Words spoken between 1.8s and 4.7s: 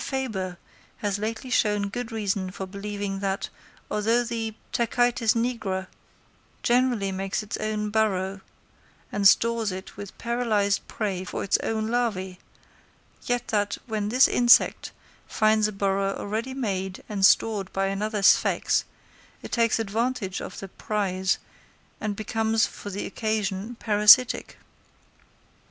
good reason for believing that, although the